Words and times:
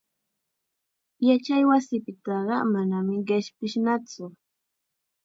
Yachaywasipitaqa 1.27 2.55
manam 2.71 3.07
qishpinatsu. 3.27 4.25